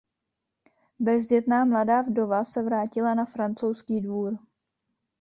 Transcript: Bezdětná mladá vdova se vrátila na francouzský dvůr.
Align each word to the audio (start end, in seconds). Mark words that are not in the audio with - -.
Bezdětná 0.99 1.65
mladá 1.65 2.01
vdova 2.01 2.43
se 2.43 2.63
vrátila 2.63 3.13
na 3.13 3.25
francouzský 3.25 4.01
dvůr. 4.01 4.37